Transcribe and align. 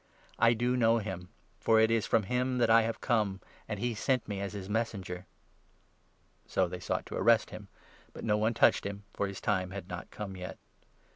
I 0.39 0.53
do 0.53 0.75
know 0.75 0.97
him, 0.97 1.29
for 1.59 1.79
it 1.79 1.91
is 1.91 2.05
29 2.07 2.09
from 2.27 2.35
him 2.35 2.57
that 2.57 2.71
I 2.71 2.81
have 2.81 3.01
come, 3.01 3.39
and 3.67 3.79
he 3.79 3.93
sent 3.93 4.27
me 4.27 4.39
as 4.41 4.53
his 4.53 4.67
Messenger." 4.67 5.27
So 6.47 6.67
they 6.67 6.79
sought 6.79 7.05
to 7.05 7.17
arrest 7.17 7.51
him; 7.51 7.67
but 8.11 8.23
no 8.23 8.35
one 8.35 8.55
touched 8.55 8.83
him, 8.83 9.03
for 9.13 9.27
his 9.27 9.37
30 9.39 9.45
time 9.45 9.69
was 9.69 9.83
not 9.87 10.09
come 10.09 10.35
yet. 10.35 10.57